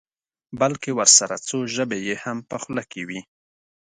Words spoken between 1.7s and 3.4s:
ژبې یې هم په خوله کې وي.